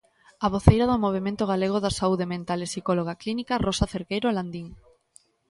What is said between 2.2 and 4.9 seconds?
Mental e psicóloga clínica, Rosa Cerqueiro Landín.